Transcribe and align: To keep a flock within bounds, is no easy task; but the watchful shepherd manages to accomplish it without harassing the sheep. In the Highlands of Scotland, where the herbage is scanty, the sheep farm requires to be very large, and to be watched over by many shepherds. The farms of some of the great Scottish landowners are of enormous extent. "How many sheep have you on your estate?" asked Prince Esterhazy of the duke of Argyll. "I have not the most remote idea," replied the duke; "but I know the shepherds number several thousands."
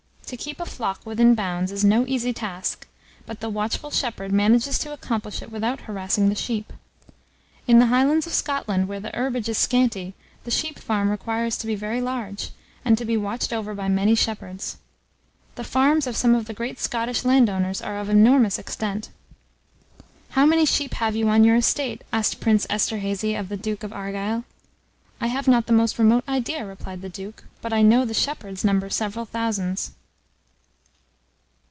To 0.27 0.37
keep 0.37 0.61
a 0.61 0.65
flock 0.65 1.05
within 1.05 1.35
bounds, 1.35 1.73
is 1.73 1.83
no 1.83 2.05
easy 2.07 2.31
task; 2.31 2.87
but 3.25 3.41
the 3.41 3.49
watchful 3.49 3.91
shepherd 3.91 4.31
manages 4.31 4.79
to 4.79 4.93
accomplish 4.93 5.41
it 5.41 5.51
without 5.51 5.81
harassing 5.81 6.29
the 6.29 6.35
sheep. 6.35 6.71
In 7.67 7.79
the 7.79 7.87
Highlands 7.87 8.25
of 8.25 8.33
Scotland, 8.33 8.87
where 8.87 9.01
the 9.01 9.11
herbage 9.13 9.49
is 9.49 9.57
scanty, 9.57 10.13
the 10.45 10.49
sheep 10.51 10.79
farm 10.79 11.09
requires 11.09 11.57
to 11.57 11.67
be 11.67 11.75
very 11.75 11.99
large, 11.99 12.51
and 12.85 12.97
to 12.97 13.03
be 13.03 13.17
watched 13.17 13.51
over 13.51 13.75
by 13.75 13.89
many 13.89 14.15
shepherds. 14.15 14.77
The 15.55 15.65
farms 15.65 16.07
of 16.07 16.15
some 16.15 16.33
of 16.33 16.45
the 16.45 16.53
great 16.53 16.79
Scottish 16.79 17.25
landowners 17.25 17.81
are 17.81 17.99
of 17.99 18.07
enormous 18.09 18.57
extent. 18.57 19.09
"How 20.29 20.45
many 20.45 20.65
sheep 20.65 20.93
have 20.93 21.13
you 21.13 21.27
on 21.27 21.43
your 21.43 21.57
estate?" 21.57 22.05
asked 22.13 22.39
Prince 22.39 22.65
Esterhazy 22.69 23.35
of 23.35 23.49
the 23.49 23.57
duke 23.57 23.83
of 23.83 23.91
Argyll. 23.91 24.45
"I 25.19 25.27
have 25.27 25.49
not 25.49 25.65
the 25.65 25.73
most 25.73 25.99
remote 25.99 26.23
idea," 26.25 26.65
replied 26.65 27.01
the 27.01 27.09
duke; 27.09 27.43
"but 27.61 27.73
I 27.73 27.81
know 27.81 28.05
the 28.05 28.13
shepherds 28.13 28.63
number 28.63 28.89
several 28.89 29.25
thousands." 29.25 29.91